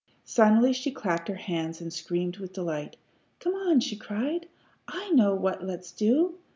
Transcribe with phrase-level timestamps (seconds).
[0.25, 2.97] Suddenly she clapped her hands and screamed with delight.
[3.39, 4.47] "Come on!" she cried.
[4.87, 6.39] "I know what let's do."